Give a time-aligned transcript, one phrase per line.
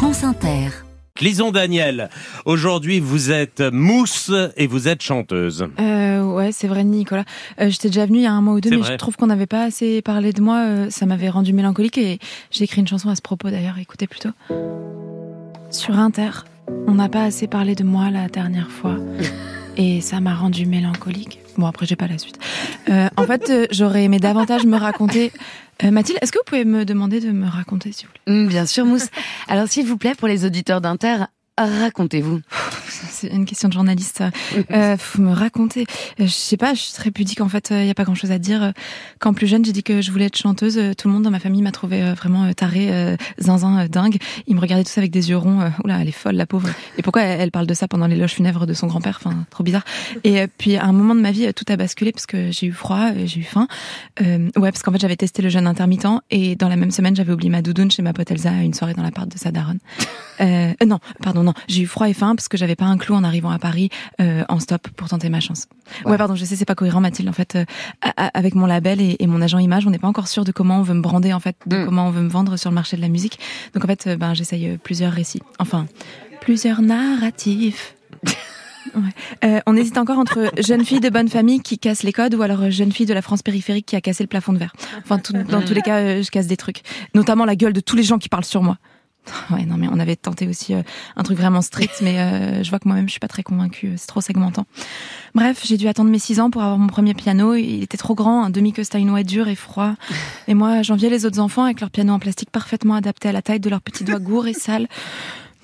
[0.00, 0.70] France Inter.
[1.20, 2.08] Lison Daniel,
[2.46, 5.66] aujourd'hui vous êtes mousse et vous êtes chanteuse.
[5.78, 7.24] Euh, ouais, c'est vrai, Nicolas.
[7.60, 8.92] Euh, J'étais déjà venue il y a un mois ou deux, mais vrai.
[8.92, 10.64] je trouve qu'on n'avait pas assez parlé de moi.
[10.64, 12.18] euh, ça m'avait rendu mélancolique et
[12.50, 13.76] j'ai écrit une chanson à ce propos d'ailleurs.
[13.78, 14.30] Écoutez plutôt.
[15.70, 16.30] Sur Inter,
[16.86, 18.96] on n'a pas assez parlé de moi la dernière fois.
[19.76, 21.39] Et ça m'a rendu mélancolique.
[21.60, 22.38] Bon, après, j'ai pas la suite.
[22.88, 25.30] Euh, en fait, euh, j'aurais aimé davantage me raconter.
[25.84, 28.34] Euh, Mathilde, est-ce que vous pouvez me demander de me raconter, s'il vous plaît?
[28.34, 29.08] Mm, Bien sûr, Mousse.
[29.46, 31.16] Alors, s'il vous plaît, pour les auditeurs d'Inter,
[31.58, 32.40] racontez-vous.
[33.20, 34.22] C'est une question de journaliste.
[34.70, 35.82] Euh, faut me raconter.
[36.20, 37.68] Euh, Je sais pas, je suis très pudique en fait.
[37.70, 38.62] Il y a pas grand chose à dire.
[38.62, 38.72] Euh,
[39.18, 40.78] Quand plus jeune, j'ai dit que je voulais être chanteuse.
[40.78, 43.80] Euh, Tout le monde dans ma famille m'a trouvé euh, vraiment euh, tarée, euh, zinzin,
[43.80, 44.16] euh, dingue.
[44.46, 45.60] Ils me regardaient tous avec des yeux ronds.
[45.60, 46.68] Euh, Oula, elle est folle, la pauvre.
[46.98, 49.20] Et pourquoi elle parle de ça pendant l'éloge funèbre de son grand-père?
[49.22, 49.84] Enfin, trop bizarre.
[50.24, 52.50] Et euh, puis à un moment de ma vie, euh, tout a basculé parce que
[52.50, 53.68] j'ai eu froid, euh, j'ai eu faim.
[54.22, 57.14] Euh, ouais, parce qu'en fait, j'avais testé le jeûne intermittent et dans la même semaine,
[57.14, 59.50] j'avais oublié ma doudoune chez ma pote Elsa à une soirée dans l'appart de sa
[59.50, 59.78] daronne.
[60.40, 61.54] Euh, euh, non, pardon, non.
[61.68, 63.90] J'ai eu froid et faim parce que j'avais pas un clou en arrivant à Paris
[64.20, 65.66] euh, en stop pour tenter ma chance.
[66.04, 66.18] Ouais, Ouais.
[66.18, 67.28] pardon, je sais, c'est pas cohérent, Mathilde.
[67.28, 67.64] En fait, euh,
[68.16, 70.78] avec mon label et, et mon agent image, on n'est pas encore sûr de comment
[70.78, 71.84] on veut me brander, en fait, de Mm.
[71.86, 73.38] comment on veut me vendre sur le marché de la musique.
[73.74, 75.42] Donc, en fait, euh, ben, j'essaye euh, plusieurs récits.
[75.58, 75.86] Enfin,
[76.40, 77.94] plusieurs narratifs.
[78.94, 79.02] Ouais.
[79.44, 82.42] Euh, on hésite encore entre jeune fille de bonne famille qui casse les codes ou
[82.42, 84.72] alors jeune fille de la France périphérique qui a cassé le plafond de verre.
[85.04, 86.80] Enfin, tout- dans tous les cas, euh, je casse des trucs.
[87.14, 88.78] Notamment la gueule de tous les gens qui parlent sur moi.
[89.50, 90.82] Ouais, non, mais on avait tenté aussi euh,
[91.16, 93.88] un truc vraiment strict, mais euh, je vois que moi-même, je suis pas très convaincue.
[93.88, 94.66] euh, C'est trop segmentant.
[95.34, 97.54] Bref, j'ai dû attendre mes six ans pour avoir mon premier piano.
[97.54, 99.94] Il était trop grand, un demi-queue Steinway dur et froid.
[100.48, 103.42] Et moi, j'enviais les autres enfants avec leur piano en plastique parfaitement adapté à la
[103.42, 104.88] taille de leurs petits doigts gourds et sales.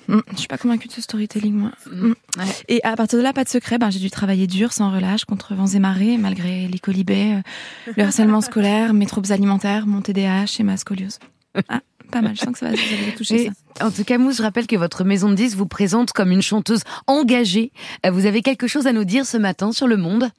[0.09, 1.71] Hum, Je suis pas convaincue de ce storytelling, moi.
[1.91, 2.15] Hum.
[2.37, 2.43] Ouais.
[2.69, 3.77] Et à partir de là, pas de secret.
[3.77, 7.33] Ben, j'ai dû travailler dur, sans relâche, contre vents et marées, malgré les colibés,
[7.87, 11.19] euh, le harcèlement scolaire, mes troubles alimentaires, mon TDAH et ma scoliose.
[11.67, 12.35] Ah, pas mal.
[12.35, 13.85] Je sens que ça va, ça va vous toucher, ça.
[13.85, 16.41] en tout cas, Mousse, je rappelle que votre maison de 10 vous présente comme une
[16.41, 17.71] chanteuse engagée.
[18.05, 20.29] Euh, Vous avez quelque chose à nous dire ce matin sur le monde?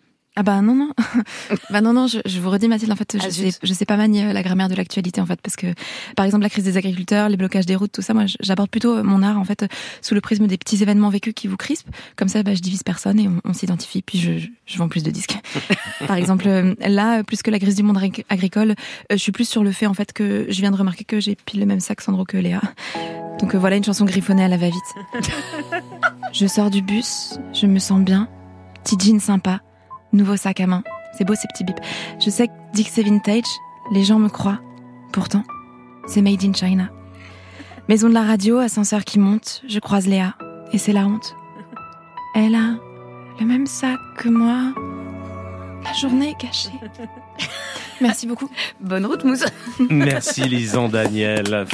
[0.40, 0.90] Ah bah non non.
[1.70, 3.84] Bah non non je, je vous redis Mathilde en fait je Ah, sais je sais
[3.84, 5.66] pas manier la grammaire de l'actualité en fait parce que
[6.14, 9.02] par exemple la crise des agriculteurs les blocages des routes tout ça moi j'aborde plutôt
[9.02, 9.64] mon art en fait
[10.00, 11.88] sous le prisme des petits événements vécus qui vous crispent.
[12.14, 15.02] Comme ça bah, je divise personne et on, on s'identifie puis je, je, vends plus
[15.02, 15.36] de disques.
[16.06, 18.74] Par exemple euh, là plus que la crise du monde agri- agricole euh,
[19.10, 21.34] je suis plus sur le fait en fait que je viens de remarquer que j'ai
[21.34, 22.60] pile le même sac Sandro que Léa.
[23.40, 24.94] Donc euh, voilà une chanson griffonnée à la va-vite.
[26.32, 28.28] Je sors du bus je me sens bien.
[28.84, 29.60] Petit jean sympa
[30.12, 30.82] Nouveau sac à main.
[31.16, 31.80] C'est beau ces petits bips.
[32.20, 33.44] Je sais que dit que c'est vintage,
[33.92, 34.60] les gens me croient.
[35.12, 35.42] Pourtant,
[36.06, 36.90] c'est made in China.
[37.88, 40.34] Maison de la radio, ascenseur qui monte, je croise Léa.
[40.72, 41.34] Et c'est la honte.
[42.34, 42.76] Elle a
[43.40, 44.74] le même sac que moi.
[45.84, 46.70] La journée est gâchée.
[48.00, 48.50] Merci beaucoup.
[48.80, 49.44] Bonne route, Mousse
[49.90, 51.66] Merci Lison Daniel.